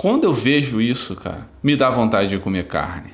Quando 0.00 0.24
eu 0.24 0.32
vejo 0.32 0.80
isso, 0.80 1.14
cara, 1.14 1.46
me 1.62 1.76
dá 1.76 1.90
vontade 1.90 2.30
de 2.30 2.38
comer 2.38 2.66
carne. 2.66 3.12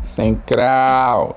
Sem 0.00 0.34
crau. 0.34 1.36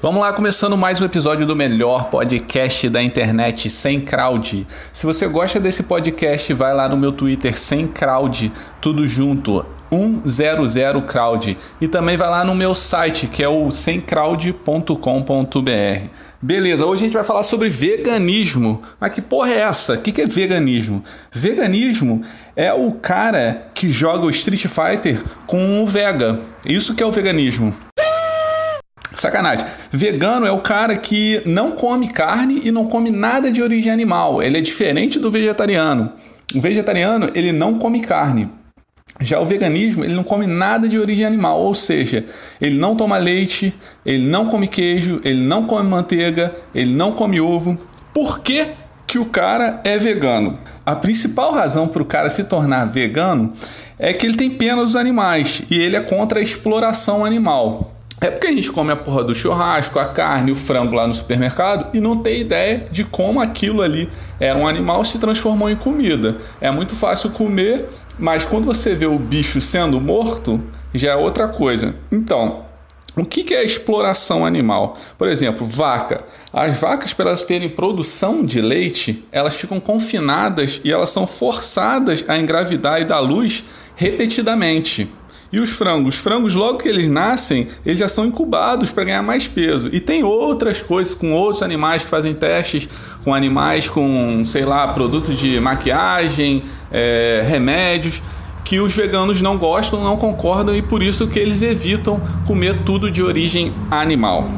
Vamos 0.00 0.22
lá, 0.22 0.32
começando 0.32 0.74
mais 0.74 1.02
um 1.02 1.04
episódio 1.04 1.46
do 1.46 1.54
melhor 1.54 2.08
podcast 2.08 2.88
da 2.88 3.02
internet, 3.02 3.68
Sem 3.68 4.00
Crowd. 4.00 4.66
Se 4.90 5.04
você 5.04 5.28
gosta 5.28 5.60
desse 5.60 5.82
podcast, 5.82 6.50
vai 6.54 6.72
lá 6.72 6.88
no 6.88 6.96
meu 6.96 7.12
Twitter, 7.12 7.58
Sem 7.58 7.86
Crowd, 7.86 8.50
tudo 8.80 9.06
junto, 9.06 9.66
100 9.92 11.02
Crowd. 11.06 11.58
E 11.80 11.86
também 11.86 12.16
vai 12.16 12.30
lá 12.30 12.44
no 12.44 12.54
meu 12.54 12.74
site, 12.74 13.26
que 13.26 13.42
é 13.42 13.48
o 13.48 13.70
semcrowd.com.br. 13.70 16.06
Beleza, 16.40 16.86
hoje 16.86 17.02
a 17.02 17.04
gente 17.04 17.14
vai 17.14 17.24
falar 17.24 17.42
sobre 17.42 17.68
veganismo. 17.68 18.80
Mas 18.98 19.12
que 19.12 19.20
porra 19.20 19.50
é 19.50 19.60
essa? 19.60 19.94
O 19.94 19.98
que 19.98 20.22
é 20.22 20.26
veganismo? 20.26 21.04
Veganismo 21.30 22.22
é 22.56 22.72
o 22.72 22.92
cara 22.92 23.68
que 23.74 23.92
joga 23.92 24.24
o 24.24 24.30
Street 24.30 24.66
Fighter 24.66 25.22
com 25.46 25.82
o 25.82 25.86
Vega. 25.86 26.38
Isso 26.64 26.94
que 26.94 27.02
é 27.02 27.06
o 27.06 27.12
veganismo. 27.12 27.74
Sacanagem. 29.14 29.66
Vegano 29.90 30.46
é 30.46 30.50
o 30.50 30.60
cara 30.60 30.96
que 30.96 31.42
não 31.44 31.72
come 31.72 32.08
carne 32.08 32.62
e 32.64 32.70
não 32.70 32.86
come 32.86 33.10
nada 33.10 33.52
de 33.52 33.62
origem 33.62 33.92
animal. 33.92 34.42
Ele 34.42 34.58
é 34.58 34.60
diferente 34.60 35.18
do 35.18 35.30
vegetariano. 35.30 36.12
O 36.54 36.60
vegetariano, 36.60 37.30
ele 37.34 37.52
não 37.52 37.78
come 37.78 38.00
carne. 38.00 38.48
Já 39.20 39.38
o 39.38 39.44
veganismo, 39.44 40.04
ele 40.04 40.14
não 40.14 40.24
come 40.24 40.46
nada 40.46 40.88
de 40.88 40.98
origem 40.98 41.26
animal, 41.26 41.60
ou 41.60 41.74
seja, 41.74 42.24
ele 42.60 42.78
não 42.78 42.96
toma 42.96 43.18
leite, 43.18 43.74
ele 44.04 44.26
não 44.26 44.46
come 44.46 44.66
queijo, 44.66 45.20
ele 45.24 45.40
não 45.40 45.66
come 45.66 45.88
manteiga, 45.88 46.54
ele 46.74 46.92
não 46.92 47.12
come 47.12 47.40
ovo. 47.40 47.78
Por 48.12 48.40
que, 48.40 48.68
que 49.06 49.18
o 49.18 49.26
cara 49.26 49.80
é 49.84 49.98
vegano? 49.98 50.58
A 50.84 50.96
principal 50.96 51.52
razão 51.52 51.86
para 51.86 52.02
o 52.02 52.06
cara 52.06 52.28
se 52.28 52.44
tornar 52.44 52.86
vegano 52.86 53.52
é 53.98 54.12
que 54.12 54.26
ele 54.26 54.36
tem 54.36 54.50
pena 54.50 54.82
dos 54.82 54.96
animais 54.96 55.62
e 55.70 55.78
ele 55.78 55.94
é 55.94 56.00
contra 56.00 56.40
a 56.40 56.42
exploração 56.42 57.24
animal. 57.24 57.91
É 58.22 58.30
porque 58.30 58.46
a 58.46 58.52
gente 58.52 58.70
come 58.70 58.92
a 58.92 58.96
porra 58.96 59.24
do 59.24 59.34
churrasco, 59.34 59.98
a 59.98 60.06
carne, 60.06 60.52
o 60.52 60.56
frango 60.56 60.94
lá 60.94 61.08
no 61.08 61.12
supermercado 61.12 61.88
e 61.92 62.00
não 62.00 62.16
tem 62.16 62.40
ideia 62.40 62.86
de 62.88 63.02
como 63.02 63.40
aquilo 63.40 63.82
ali 63.82 64.08
era 64.38 64.56
um 64.56 64.68
animal 64.68 65.04
se 65.04 65.18
transformou 65.18 65.68
em 65.68 65.74
comida. 65.74 66.36
É 66.60 66.70
muito 66.70 66.94
fácil 66.94 67.30
comer, 67.30 67.88
mas 68.16 68.44
quando 68.44 68.66
você 68.66 68.94
vê 68.94 69.06
o 69.06 69.18
bicho 69.18 69.60
sendo 69.60 70.00
morto, 70.00 70.62
já 70.94 71.10
é 71.10 71.16
outra 71.16 71.48
coisa. 71.48 71.96
Então, 72.12 72.64
o 73.16 73.24
que 73.24 73.52
é 73.52 73.64
exploração 73.64 74.46
animal? 74.46 74.96
Por 75.18 75.26
exemplo, 75.26 75.66
vaca. 75.66 76.24
As 76.52 76.78
vacas, 76.78 77.12
para 77.12 77.30
elas 77.30 77.42
terem 77.42 77.68
produção 77.68 78.44
de 78.44 78.60
leite, 78.60 79.24
elas 79.32 79.56
ficam 79.56 79.80
confinadas 79.80 80.80
e 80.84 80.92
elas 80.92 81.10
são 81.10 81.26
forçadas 81.26 82.24
a 82.28 82.38
engravidar 82.38 83.00
e 83.00 83.04
dar 83.04 83.18
luz 83.18 83.64
repetidamente. 83.96 85.10
E 85.52 85.60
os 85.60 85.70
frangos? 85.70 86.14
Os 86.14 86.20
frangos, 86.20 86.54
logo 86.54 86.78
que 86.78 86.88
eles 86.88 87.10
nascem, 87.10 87.68
eles 87.84 87.98
já 87.98 88.08
são 88.08 88.24
incubados 88.24 88.90
para 88.90 89.04
ganhar 89.04 89.22
mais 89.22 89.46
peso. 89.46 89.90
E 89.92 90.00
tem 90.00 90.24
outras 90.24 90.80
coisas 90.80 91.12
com 91.12 91.32
outros 91.34 91.62
animais 91.62 92.02
que 92.02 92.08
fazem 92.08 92.32
testes 92.32 92.88
com 93.22 93.34
animais 93.34 93.88
com, 93.88 94.42
sei 94.44 94.64
lá, 94.64 94.88
produto 94.88 95.34
de 95.34 95.60
maquiagem, 95.60 96.62
é, 96.90 97.44
remédios, 97.46 98.22
que 98.64 98.80
os 98.80 98.94
veganos 98.94 99.42
não 99.42 99.58
gostam, 99.58 100.02
não 100.02 100.16
concordam 100.16 100.74
e 100.74 100.80
por 100.80 101.02
isso 101.02 101.28
que 101.28 101.38
eles 101.38 101.60
evitam 101.60 102.20
comer 102.46 102.82
tudo 102.84 103.10
de 103.10 103.22
origem 103.22 103.72
animal. 103.90 104.48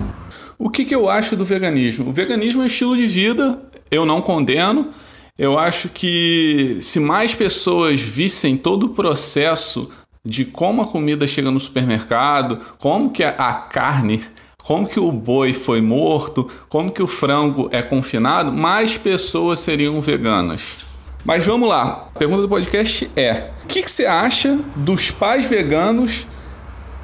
O 0.56 0.70
que, 0.70 0.84
que 0.84 0.95
eu 0.95 1.08
acho 1.08 1.34
do 1.34 1.45
veganismo? 1.45 2.11
O 2.11 2.12
veganismo 2.12 2.62
é 2.62 2.64
um 2.64 2.67
estilo 2.69 2.97
de 2.97 3.08
vida, 3.08 3.58
eu 3.91 4.06
não 4.06 4.20
condeno. 4.20 4.91
Eu 5.36 5.58
acho 5.58 5.89
que 5.89 6.79
se 6.81 7.01
mais 7.01 7.34
pessoas 7.34 8.01
vissem 8.01 8.56
todo 8.56 8.86
o 8.86 8.89
processo 8.91 9.91
de 10.24 10.45
como 10.45 10.83
a 10.83 10.86
comida 10.86 11.27
chega 11.27 11.51
no 11.51 11.61
supermercado, 11.61 12.58
como 12.79 13.11
que 13.11 13.23
a 13.23 13.52
carne, 13.52 14.24
como 14.62 14.89
que 14.89 14.98
o 14.98 15.12
boi 15.12 15.52
foi 15.52 15.83
morto, 15.83 16.48
como 16.68 16.90
que 16.90 17.02
o 17.02 17.07
frango 17.07 17.68
é 17.70 17.83
confinado, 17.83 18.51
mais 18.51 18.96
pessoas 18.96 19.61
seriam 19.61 20.01
veganas. 20.01 20.86
Mas 21.24 21.46
vamos 21.46 21.68
lá. 21.68 22.08
A 22.14 22.18
pergunta 22.18 22.42
do 22.42 22.48
podcast 22.48 23.11
é: 23.14 23.51
o 23.64 23.67
que, 23.67 23.83
que 23.83 23.90
você 23.90 24.07
acha 24.07 24.58
dos 24.77 25.11
pais 25.11 25.46
veganos 25.46 26.27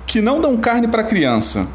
que 0.06 0.20
não 0.20 0.41
dão 0.41 0.56
carne 0.58 0.88
para 0.88 1.04
criança? 1.04 1.69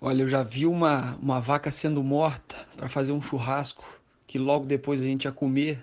Olha, 0.00 0.22
eu 0.22 0.28
já 0.28 0.42
vi 0.42 0.66
uma, 0.66 1.16
uma 1.20 1.40
vaca 1.40 1.70
sendo 1.70 2.02
morta 2.02 2.56
para 2.76 2.88
fazer 2.88 3.12
um 3.12 3.20
churrasco 3.20 3.84
que 4.26 4.38
logo 4.38 4.64
depois 4.64 5.02
a 5.02 5.04
gente 5.04 5.24
ia 5.24 5.32
comer. 5.32 5.82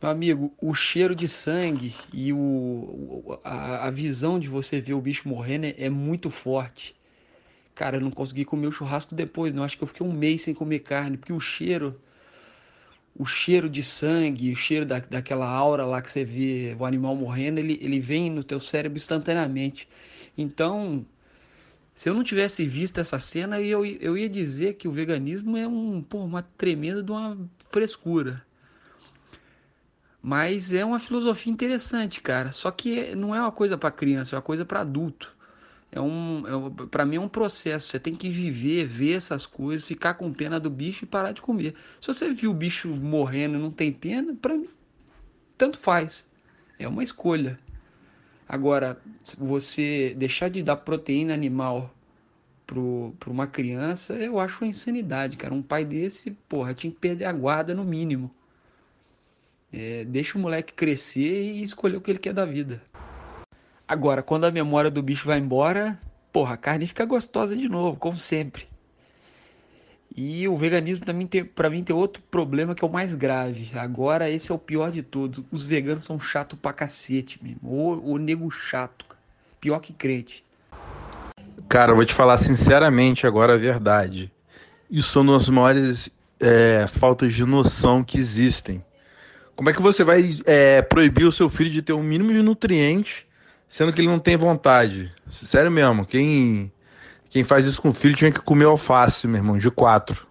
Meu 0.00 0.10
amigo, 0.10 0.54
o 0.58 0.72
cheiro 0.72 1.14
de 1.14 1.28
sangue 1.28 1.94
e 2.10 2.32
o, 2.32 3.38
a, 3.44 3.86
a 3.86 3.90
visão 3.90 4.38
de 4.40 4.48
você 4.48 4.80
ver 4.80 4.94
o 4.94 5.00
bicho 5.00 5.28
morrendo 5.28 5.66
é, 5.66 5.74
é, 5.76 5.90
muito 5.90 6.30
forte. 6.30 6.96
Cara, 7.74 7.98
eu 7.98 8.00
não 8.00 8.10
consegui 8.10 8.46
comer 8.46 8.66
o 8.68 8.72
churrasco 8.72 9.14
depois, 9.14 9.52
não. 9.52 9.62
Acho 9.62 9.76
que 9.76 9.84
eu 9.84 9.88
fiquei 9.88 10.06
um 10.06 10.12
mês 10.12 10.40
sem 10.40 10.54
comer 10.54 10.78
carne, 10.78 11.18
porque 11.18 11.34
o 11.34 11.40
cheiro, 11.40 12.00
o 13.14 13.26
cheiro 13.26 13.68
de 13.68 13.82
sangue, 13.82 14.50
o 14.50 14.56
cheiro 14.56 14.86
da, 14.86 15.00
daquela 15.00 15.46
aura 15.46 15.84
lá 15.84 16.00
que 16.00 16.10
você 16.10 16.24
vê 16.24 16.74
o 16.78 16.86
animal 16.86 17.14
morrendo, 17.14 17.58
ele, 17.60 17.78
ele 17.82 18.00
vem 18.00 18.30
no 18.30 18.42
teu 18.42 18.58
cérebro 18.58 18.96
instantaneamente. 18.96 19.86
Então, 20.36 21.04
se 21.94 22.08
eu 22.08 22.14
não 22.14 22.24
tivesse 22.24 22.64
visto 22.64 22.98
essa 23.00 23.18
cena, 23.18 23.60
eu, 23.60 23.84
eu 23.84 24.16
ia 24.16 24.30
dizer 24.30 24.76
que 24.76 24.88
o 24.88 24.92
veganismo 24.92 25.58
é 25.58 25.68
um, 25.68 26.00
pô, 26.02 26.24
uma 26.24 26.42
tremenda 26.42 27.02
de 27.02 27.10
uma 27.12 27.36
frescura. 27.70 28.42
Mas 30.22 30.72
é 30.72 30.84
uma 30.84 30.98
filosofia 30.98 31.52
interessante, 31.52 32.20
cara. 32.20 32.52
Só 32.52 32.70
que 32.70 33.14
não 33.14 33.34
é 33.34 33.40
uma 33.40 33.52
coisa 33.52 33.78
para 33.78 33.90
criança, 33.90 34.34
é 34.34 34.36
uma 34.36 34.42
coisa 34.42 34.64
para 34.64 34.80
adulto. 34.80 35.34
É 35.92 36.00
um, 36.00 36.44
é, 36.46 36.86
para 36.86 37.04
mim 37.04 37.16
é 37.16 37.20
um 37.20 37.28
processo. 37.28 37.88
Você 37.88 37.98
tem 37.98 38.14
que 38.14 38.28
viver, 38.28 38.84
ver 38.86 39.16
essas 39.16 39.46
coisas, 39.46 39.86
ficar 39.86 40.14
com 40.14 40.32
pena 40.32 40.60
do 40.60 40.70
bicho 40.70 41.04
e 41.04 41.08
parar 41.08 41.32
de 41.32 41.40
comer. 41.40 41.74
Se 42.00 42.08
você 42.08 42.30
viu 42.30 42.50
o 42.50 42.54
bicho 42.54 42.88
morrendo 42.88 43.56
e 43.56 43.60
não 43.60 43.70
tem 43.70 43.92
pena, 43.92 44.34
para 44.34 44.56
mim 44.56 44.68
tanto 45.60 45.76
faz. 45.76 46.26
É 46.78 46.88
uma 46.88 47.02
escolha. 47.02 47.58
Agora, 48.48 48.98
você 49.36 50.14
deixar 50.16 50.48
de 50.48 50.62
dar 50.62 50.76
proteína 50.76 51.34
animal 51.34 51.94
para 52.66 53.30
uma 53.30 53.46
criança, 53.46 54.14
eu 54.14 54.40
acho 54.40 54.64
uma 54.64 54.70
insanidade, 54.70 55.36
cara. 55.36 55.52
Um 55.52 55.60
pai 55.60 55.84
desse, 55.84 56.30
porra, 56.48 56.72
tinha 56.72 56.90
que 56.90 56.98
perder 56.98 57.26
a 57.26 57.32
guarda 57.32 57.74
no 57.74 57.84
mínimo. 57.84 58.30
É, 59.72 60.04
deixa 60.04 60.36
o 60.36 60.40
moleque 60.40 60.72
crescer 60.72 61.42
e 61.42 61.62
escolher 61.62 61.96
o 61.96 62.00
que 62.00 62.10
ele 62.10 62.18
quer 62.18 62.32
da 62.32 62.44
vida. 62.44 62.82
Agora, 63.86 64.22
quando 64.22 64.44
a 64.44 64.50
memória 64.50 64.90
do 64.90 65.02
bicho 65.02 65.26
vai 65.26 65.38
embora, 65.38 65.98
porra, 66.32 66.54
a 66.54 66.56
carne 66.56 66.86
fica 66.86 67.04
gostosa 67.04 67.56
de 67.56 67.68
novo, 67.68 67.96
como 67.96 68.18
sempre. 68.18 68.68
E 70.16 70.46
o 70.48 70.56
veganismo 70.56 71.04
também 71.04 71.26
tem, 71.26 71.44
para 71.44 71.70
mim 71.70 71.84
tem 71.84 71.94
outro 71.94 72.22
problema 72.30 72.74
que 72.74 72.84
é 72.84 72.86
o 72.86 72.90
mais 72.90 73.14
grave. 73.14 73.70
Agora 73.74 74.28
esse 74.28 74.50
é 74.50 74.54
o 74.54 74.58
pior 74.58 74.90
de 74.90 75.02
todos. 75.02 75.44
Os 75.52 75.64
veganos 75.64 76.04
são 76.04 76.18
chato 76.18 76.56
pra 76.56 76.72
cacete 76.72 77.38
mesmo. 77.42 77.60
O, 77.62 78.14
o 78.14 78.18
nego 78.18 78.50
chato, 78.50 79.06
pior 79.60 79.78
que 79.78 79.92
crente. 79.92 80.44
Cara, 81.68 81.92
eu 81.92 81.96
vou 81.96 82.04
te 82.04 82.12
falar 82.12 82.36
sinceramente 82.38 83.26
agora 83.26 83.54
a 83.54 83.58
verdade. 83.58 84.32
Isso 84.90 85.18
é 85.18 85.22
uma 85.22 85.38
das 85.38 85.48
maiores 85.48 86.10
é, 86.40 86.86
faltas 86.88 87.32
de 87.32 87.44
noção 87.44 88.02
que 88.02 88.18
existem. 88.18 88.84
Como 89.60 89.68
é 89.68 89.74
que 89.74 89.82
você 89.82 90.02
vai 90.02 90.38
é, 90.46 90.80
proibir 90.80 91.26
o 91.26 91.30
seu 91.30 91.46
filho 91.46 91.68
de 91.68 91.82
ter 91.82 91.92
um 91.92 92.02
mínimo 92.02 92.32
de 92.32 92.40
nutrientes, 92.40 93.26
sendo 93.68 93.92
que 93.92 94.00
ele 94.00 94.08
não 94.08 94.18
tem 94.18 94.34
vontade? 94.34 95.12
Sério 95.28 95.70
mesmo, 95.70 96.06
quem, 96.06 96.72
quem 97.28 97.44
faz 97.44 97.66
isso 97.66 97.82
com 97.82 97.90
o 97.90 97.92
filho 97.92 98.16
tinha 98.16 98.32
que 98.32 98.40
comer 98.40 98.64
alface, 98.64 99.26
meu 99.26 99.36
irmão, 99.36 99.58
de 99.58 99.70
quatro. 99.70 100.26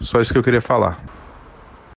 Só 0.00 0.20
isso 0.20 0.32
que 0.32 0.38
eu 0.38 0.42
queria 0.44 0.60
falar. 0.60 1.04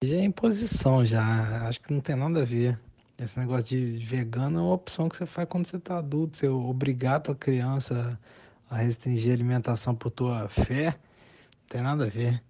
Já 0.04 0.16
é 0.16 0.24
imposição, 0.24 1.06
já. 1.06 1.68
Acho 1.68 1.80
que 1.80 1.94
não 1.94 2.02
tem 2.02 2.16
nada 2.16 2.42
a 2.42 2.44
ver. 2.44 2.80
Esse 3.22 3.38
negócio 3.38 3.66
de 3.66 4.04
vegano 4.04 4.58
é 4.58 4.62
uma 4.64 4.74
opção 4.74 5.08
que 5.08 5.16
você 5.16 5.28
faz 5.28 5.48
quando 5.48 5.68
você 5.68 5.78
tá 5.78 6.00
adulto. 6.00 6.38
Você 6.38 6.48
obrigar 6.48 7.18
a 7.18 7.20
tua 7.20 7.36
criança 7.36 8.20
a 8.68 8.78
restringir 8.78 9.30
a 9.30 9.36
alimentação 9.36 9.94
por 9.94 10.10
tua 10.10 10.50
fé, 10.50 10.86
não 10.86 11.68
tem 11.70 11.82
nada 11.84 12.06
a 12.06 12.10
ver. 12.10 12.42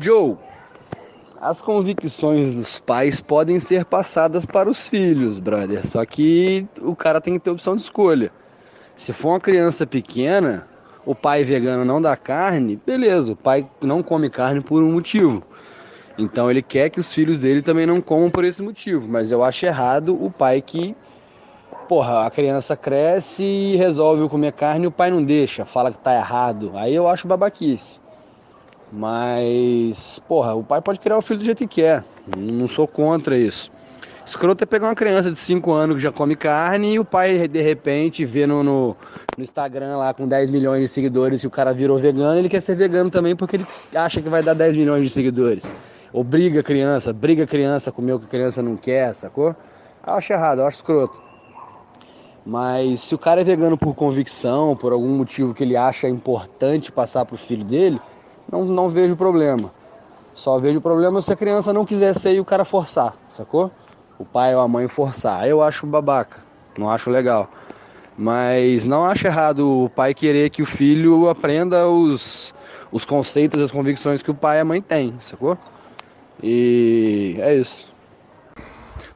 Joe, 0.00 0.38
as 1.40 1.62
convicções 1.62 2.54
dos 2.54 2.78
pais 2.78 3.20
podem 3.20 3.58
ser 3.58 3.86
passadas 3.86 4.44
para 4.44 4.68
os 4.68 4.86
filhos, 4.86 5.38
brother. 5.38 5.86
Só 5.86 6.04
que 6.04 6.66
o 6.82 6.94
cara 6.94 7.20
tem 7.20 7.34
que 7.34 7.40
ter 7.40 7.50
opção 7.50 7.74
de 7.74 7.82
escolha. 7.82 8.30
Se 8.94 9.12
for 9.14 9.30
uma 9.30 9.40
criança 9.40 9.86
pequena, 9.86 10.68
o 11.06 11.14
pai 11.14 11.42
vegano 11.42 11.82
não 11.82 12.02
dá 12.02 12.14
carne, 12.14 12.78
beleza, 12.84 13.32
o 13.32 13.36
pai 13.36 13.66
não 13.80 14.02
come 14.02 14.28
carne 14.28 14.60
por 14.60 14.82
um 14.82 14.92
motivo. 14.92 15.42
Então 16.18 16.50
ele 16.50 16.60
quer 16.60 16.90
que 16.90 17.00
os 17.00 17.10
filhos 17.10 17.38
dele 17.38 17.62
também 17.62 17.86
não 17.86 18.02
comam 18.02 18.28
por 18.28 18.44
esse 18.44 18.60
motivo. 18.60 19.08
Mas 19.08 19.30
eu 19.30 19.42
acho 19.42 19.64
errado 19.64 20.22
o 20.22 20.30
pai 20.30 20.60
que 20.60 20.94
porra, 21.88 22.26
a 22.26 22.30
criança 22.30 22.76
cresce 22.76 23.42
e 23.42 23.76
resolve 23.76 24.28
comer 24.28 24.52
carne 24.52 24.84
e 24.84 24.86
o 24.86 24.92
pai 24.92 25.10
não 25.10 25.24
deixa, 25.24 25.64
fala 25.64 25.90
que 25.90 25.98
tá 25.98 26.14
errado. 26.14 26.72
Aí 26.74 26.94
eu 26.94 27.08
acho 27.08 27.26
babaquice. 27.26 27.98
Mas, 28.92 30.20
porra, 30.26 30.54
o 30.54 30.64
pai 30.64 30.80
pode 30.80 30.98
criar 30.98 31.18
o 31.18 31.22
filho 31.22 31.38
do 31.38 31.44
jeito 31.44 31.58
que 31.58 31.82
quer. 31.82 32.04
Não 32.36 32.68
sou 32.68 32.88
contra 32.88 33.38
isso. 33.38 33.70
Escroto 34.26 34.62
é 34.62 34.66
pegar 34.66 34.88
uma 34.88 34.94
criança 34.94 35.30
de 35.30 35.36
5 35.36 35.72
anos 35.72 35.96
que 35.96 36.02
já 36.02 36.12
come 36.12 36.36
carne 36.36 36.94
e 36.94 36.98
o 36.98 37.04
pai, 37.04 37.48
de 37.48 37.60
repente, 37.60 38.24
vê 38.24 38.46
no, 38.46 38.62
no, 38.62 38.96
no, 39.36 39.42
Instagram 39.42 39.96
lá 39.96 40.14
com 40.14 40.28
10 40.28 40.50
milhões 40.50 40.82
de 40.82 40.88
seguidores 40.88 41.42
e 41.42 41.46
o 41.46 41.50
cara 41.50 41.72
virou 41.72 41.98
vegano, 41.98 42.38
ele 42.38 42.48
quer 42.48 42.60
ser 42.60 42.76
vegano 42.76 43.10
também 43.10 43.34
porque 43.34 43.56
ele 43.56 43.66
acha 43.92 44.22
que 44.22 44.28
vai 44.28 44.42
dar 44.42 44.54
10 44.54 44.76
milhões 44.76 45.02
de 45.02 45.10
seguidores. 45.10 45.72
Obriga 46.12 46.60
a 46.60 46.62
criança, 46.62 47.12
briga 47.12 47.44
a 47.44 47.46
criança 47.46 47.90
a 47.90 47.92
comer 47.92 48.12
o 48.12 48.20
que 48.20 48.26
a 48.26 48.28
criança 48.28 48.62
não 48.62 48.76
quer, 48.76 49.14
sacou? 49.14 49.54
Eu 50.06 50.12
acho 50.12 50.32
errado, 50.32 50.60
eu 50.60 50.66
acho 50.66 50.76
escroto. 50.76 51.20
Mas 52.44 53.00
se 53.00 53.14
o 53.14 53.18
cara 53.18 53.40
é 53.40 53.44
vegano 53.44 53.76
por 53.76 53.94
convicção, 53.94 54.76
por 54.76 54.92
algum 54.92 55.10
motivo 55.16 55.54
que 55.54 55.64
ele 55.64 55.76
acha 55.76 56.08
importante 56.08 56.92
passar 56.92 57.24
pro 57.24 57.36
filho 57.36 57.64
dele, 57.64 58.00
não, 58.50 58.64
não 58.64 58.90
vejo 58.90 59.16
problema. 59.16 59.72
Só 60.34 60.58
vejo 60.58 60.80
problema 60.80 61.20
se 61.20 61.32
a 61.32 61.36
criança 61.36 61.72
não 61.72 61.84
quiser 61.84 62.14
ser 62.14 62.34
e 62.34 62.40
o 62.40 62.44
cara 62.44 62.64
forçar, 62.64 63.14
sacou? 63.30 63.70
O 64.18 64.24
pai 64.24 64.54
ou 64.54 64.60
a 64.60 64.68
mãe 64.68 64.88
forçar. 64.88 65.46
Eu 65.48 65.62
acho 65.62 65.86
babaca, 65.86 66.38
não 66.78 66.90
acho 66.90 67.10
legal. 67.10 67.48
Mas 68.16 68.84
não 68.84 69.04
acho 69.04 69.26
errado 69.26 69.84
o 69.84 69.88
pai 69.88 70.12
querer 70.12 70.50
que 70.50 70.62
o 70.62 70.66
filho 70.66 71.28
aprenda 71.28 71.88
os, 71.88 72.54
os 72.92 73.04
conceitos, 73.04 73.60
as 73.60 73.70
convicções 73.70 74.22
que 74.22 74.30
o 74.30 74.34
pai 74.34 74.58
e 74.58 74.60
a 74.60 74.64
mãe 74.64 74.80
têm, 74.80 75.14
sacou? 75.20 75.56
E 76.42 77.36
é 77.38 77.54
isso. 77.54 77.88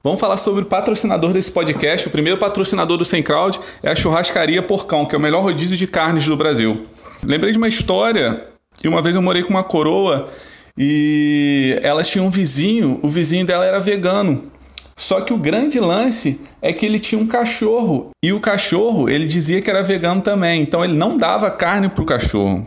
Vamos 0.02 0.20
falar 0.20 0.36
sobre 0.36 0.62
o 0.62 0.66
patrocinador 0.66 1.32
desse 1.32 1.50
podcast. 1.50 2.08
O 2.08 2.10
primeiro 2.10 2.38
patrocinador 2.38 2.98
do 2.98 3.04
Sem 3.04 3.22
Crowd 3.22 3.58
é 3.82 3.90
a 3.90 3.96
Churrascaria 3.96 4.62
Porcão, 4.62 5.06
que 5.06 5.14
é 5.14 5.18
o 5.18 5.20
melhor 5.20 5.42
rodízio 5.42 5.76
de 5.76 5.86
carnes 5.86 6.26
do 6.26 6.36
Brasil. 6.36 6.84
Lembrei 7.22 7.52
de 7.52 7.58
uma 7.58 7.68
história 7.68 8.53
que 8.76 8.88
uma 8.88 9.00
vez 9.00 9.16
eu 9.16 9.22
morei 9.22 9.42
com 9.42 9.50
uma 9.50 9.64
coroa 9.64 10.28
e 10.76 11.78
elas 11.82 12.08
tinham 12.08 12.26
um 12.26 12.30
vizinho, 12.30 12.98
o 13.02 13.08
vizinho 13.08 13.46
dela 13.46 13.64
era 13.64 13.78
vegano. 13.78 14.50
Só 14.96 15.20
que 15.20 15.32
o 15.32 15.38
grande 15.38 15.80
lance 15.80 16.40
é 16.62 16.72
que 16.72 16.86
ele 16.86 16.98
tinha 16.98 17.20
um 17.20 17.26
cachorro 17.26 18.10
e 18.22 18.32
o 18.32 18.40
cachorro 18.40 19.08
ele 19.08 19.26
dizia 19.26 19.60
que 19.60 19.68
era 19.68 19.82
vegano 19.82 20.20
também, 20.20 20.62
então 20.62 20.84
ele 20.84 20.94
não 20.94 21.16
dava 21.16 21.50
carne 21.50 21.88
para 21.88 22.02
o 22.02 22.06
cachorro. 22.06 22.66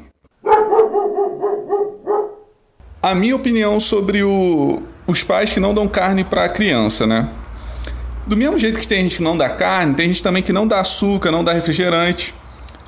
A 3.02 3.16
minha 3.16 3.36
opinião 3.36 3.80
sobre 3.80 4.24
o, 4.24 4.82
os 5.06 5.24
pais 5.24 5.54
que 5.54 5.60
não 5.60 5.74
dão 5.74 5.88
carne 5.88 6.24
para 6.24 6.44
a 6.44 6.50
criança, 6.50 7.08
né? 7.08 7.30
Do 8.26 8.36
mesmo 8.36 8.58
jeito 8.58 8.78
que 8.78 8.88
tem 8.88 9.04
gente 9.04 9.18
que 9.18 9.24
não 9.24 9.38
dá 9.38 9.50
carne, 9.50 9.94
tem 9.94 10.08
gente 10.08 10.22
também 10.22 10.44
que 10.44 10.52
não 10.52 10.68
dá 10.68 10.82
açúcar, 10.82 11.32
não 11.32 11.44
dá 11.44 11.54
refrigerante. 11.54 12.34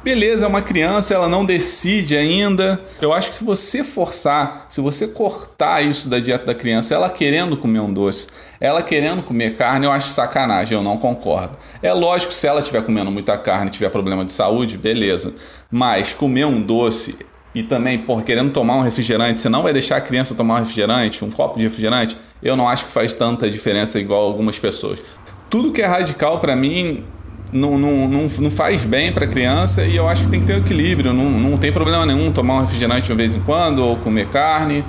Beleza, 0.02 0.46
é 0.46 0.48
uma 0.48 0.62
criança, 0.62 1.14
ela 1.14 1.28
não 1.28 1.44
decide 1.44 2.16
ainda. 2.16 2.80
Eu 3.02 3.12
acho 3.12 3.30
que 3.30 3.36
se 3.36 3.44
você 3.44 3.84
forçar, 3.84 4.66
se 4.70 4.80
você 4.80 5.10
cortar 5.10 5.82
isso 5.82 6.08
da 6.08 6.20
dieta 6.20 6.46
da 6.46 6.56
criança, 6.56 6.96
ela 6.96 7.10
querendo 7.10 7.58
comer 7.58 7.82
um 7.82 7.92
doce, 7.92 8.28
ela 8.62 8.82
querendo 8.82 9.22
comer 9.22 9.58
carne, 9.58 9.86
eu 9.86 9.92
acho 9.92 10.10
sacanagem, 10.10 10.78
eu 10.78 10.82
não 10.82 10.98
concordo. 10.98 11.58
É 11.82 11.92
lógico, 11.92 12.34
se 12.34 12.48
ela 12.48 12.62
estiver 12.62 12.82
comendo 12.82 13.12
muita 13.12 13.38
carne, 13.38 13.70
tiver 13.70 13.90
problema 13.90 14.24
de 14.24 14.32
saúde, 14.32 14.78
beleza. 14.78 15.36
Mas 15.70 16.14
comer 16.14 16.46
um 16.46 16.62
doce 16.62 17.18
e 17.54 17.62
também, 17.62 17.98
por 17.98 18.24
querendo 18.24 18.52
tomar 18.52 18.78
um 18.78 18.82
refrigerante, 18.82 19.42
você 19.42 19.50
não 19.50 19.64
vai 19.64 19.74
deixar 19.74 19.98
a 19.98 20.02
criança 20.02 20.34
tomar 20.34 20.56
um 20.56 20.60
refrigerante, 20.60 21.26
um 21.26 21.32
copo 21.32 21.58
de 21.58 21.64
refrigerante, 21.64 22.16
eu 22.42 22.56
não 22.56 22.70
acho 22.70 22.86
que 22.86 22.92
faz 22.92 23.12
tanta 23.12 23.50
diferença 23.50 24.00
igual 24.00 24.24
algumas 24.24 24.58
pessoas. 24.58 25.02
Tudo 25.50 25.74
que 25.74 25.82
é 25.82 25.86
radical 25.86 26.40
para 26.40 26.56
mim 26.56 27.04
não, 27.52 27.78
não, 27.78 28.08
não, 28.08 28.28
não 28.28 28.52
faz 28.52 28.84
bem 28.86 29.12
para 29.12 29.26
a 29.26 29.28
criança 29.28 29.86
e 29.86 29.96
eu 29.96 30.08
acho 30.08 30.24
que 30.24 30.30
tem 30.30 30.40
que 30.40 30.48
ter 30.48 30.56
um 30.56 30.60
equilíbrio. 30.60 31.14
Não, 31.14 31.30
não 31.30 31.58
tem 31.58 31.72
problema 31.72 32.06
nenhum 32.06 32.32
tomar 32.32 32.56
um 32.56 32.62
refrigerante 32.62 33.08
de 33.08 33.14
vez 33.14 33.36
em 33.36 33.40
quando 33.42 33.80
ou 33.80 33.96
comer 33.98 34.28
carne. 34.28 34.86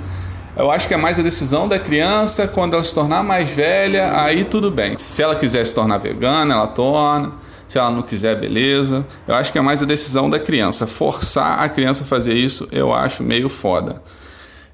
Eu 0.55 0.69
acho 0.69 0.87
que 0.87 0.93
é 0.93 0.97
mais 0.97 1.17
a 1.17 1.23
decisão 1.23 1.67
da 1.67 1.79
criança 1.79 2.47
quando 2.47 2.73
ela 2.73 2.83
se 2.83 2.93
tornar 2.93 3.23
mais 3.23 3.49
velha, 3.49 4.21
aí 4.21 4.43
tudo 4.43 4.69
bem. 4.69 4.97
Se 4.97 5.23
ela 5.23 5.35
quiser 5.35 5.65
se 5.65 5.73
tornar 5.73 5.97
vegana, 5.97 6.53
ela 6.53 6.67
torna. 6.67 7.33
Se 7.67 7.79
ela 7.79 7.89
não 7.89 8.01
quiser, 8.01 8.37
beleza. 8.37 9.05
Eu 9.25 9.33
acho 9.33 9.51
que 9.51 9.57
é 9.57 9.61
mais 9.61 9.81
a 9.81 9.85
decisão 9.85 10.29
da 10.29 10.37
criança. 10.37 10.85
Forçar 10.85 11.61
a 11.61 11.69
criança 11.69 12.03
a 12.03 12.05
fazer 12.05 12.33
isso, 12.33 12.67
eu 12.69 12.93
acho 12.93 13.23
meio 13.23 13.47
foda. 13.47 14.03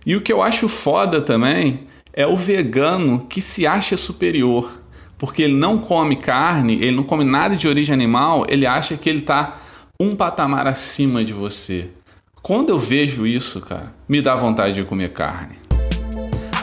E 0.04 0.16
o 0.16 0.22
que 0.22 0.34
eu 0.34 0.42
acho 0.42 0.68
foda 0.68 1.22
também 1.22 1.88
é 2.12 2.26
o 2.26 2.36
vegano 2.36 3.28
que 3.30 3.40
se 3.40 3.68
acha 3.68 3.96
superior. 3.96 4.82
Porque 5.18 5.42
ele 5.42 5.56
não 5.56 5.78
come 5.78 6.16
carne, 6.16 6.76
ele 6.76 6.96
não 6.96 7.04
come 7.04 7.24
nada 7.24 7.56
de 7.56 7.68
origem 7.68 7.94
animal, 7.94 8.46
ele 8.48 8.66
acha 8.66 8.96
que 8.96 9.10
ele 9.10 9.20
está 9.20 9.58
um 10.00 10.16
patamar 10.16 10.68
acima 10.68 11.24
de 11.24 11.34
você. 11.34 11.90
Quando 12.42 12.70
eu 12.70 12.80
vejo 12.80 13.26
isso, 13.26 13.60
cara, 13.62 13.94
me 14.08 14.22
dá 14.22 14.36
vontade 14.36 14.76
de 14.76 14.84
comer 14.84 15.12
carne. 15.12 15.58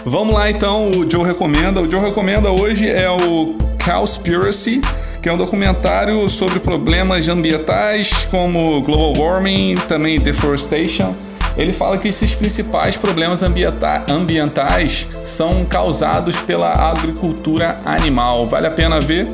Vamos 0.05 0.35
lá 0.35 0.51
então, 0.51 0.91
o 0.91 1.11
Joe 1.11 1.25
recomenda. 1.25 1.81
O 1.81 1.91
Joe 1.91 2.01
recomenda 2.01 2.51
hoje 2.51 2.89
é 2.89 3.11
o 3.11 3.57
Cowspiracy 3.85 4.81
que 5.25 5.29
é 5.31 5.33
um 5.33 5.39
documentário 5.39 6.29
sobre 6.29 6.61
problemas 6.61 7.31
ambientais 7.31 8.25
como 8.31 8.83
global 8.83 9.15
warming, 9.17 9.75
também 9.89 10.21
deforestation. 10.21 11.17
Ele 11.57 11.73
fala 11.73 11.99
que 11.99 12.09
esses 12.09 12.35
principais 12.35 12.97
problemas 12.97 13.43
ambientais 13.43 15.07
são 15.25 15.65
causados 15.65 16.41
pela 16.41 16.73
agricultura 16.73 17.77
animal. 17.85 18.47
Vale 18.47 18.67
a 18.67 18.71
pena 18.71 19.01
ver 19.01 19.29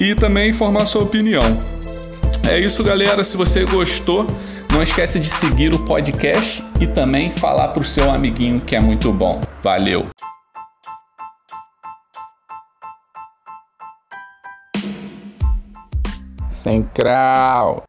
e 0.00 0.14
também 0.14 0.52
formar 0.52 0.86
sua 0.86 1.02
opinião. 1.02 1.42
É 2.48 2.58
isso, 2.58 2.82
galera. 2.82 3.22
Se 3.22 3.36
você 3.36 3.64
gostou, 3.64 4.26
não 4.72 4.82
esquece 4.82 5.18
de 5.18 5.28
seguir 5.28 5.74
o 5.74 5.84
podcast 5.84 6.64
e 6.80 6.86
também 6.86 7.30
falar 7.30 7.68
para 7.68 7.82
o 7.82 7.84
seu 7.84 8.10
amiguinho 8.10 8.60
que 8.60 8.74
é 8.74 8.80
muito 8.80 9.12
bom. 9.12 9.40
Valeu! 9.62 10.06
Sem 16.48 16.82
crau. 16.82 17.87